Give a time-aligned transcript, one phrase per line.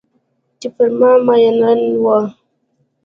[0.59, 2.19] چې پر ما میینان وه